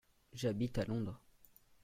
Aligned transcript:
J'habite 0.33 0.79
à 0.79 0.85
Londres. 0.85 1.21